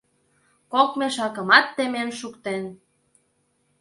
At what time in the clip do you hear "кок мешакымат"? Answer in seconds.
0.73-1.65